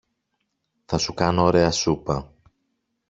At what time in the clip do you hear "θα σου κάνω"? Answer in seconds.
0.85-1.43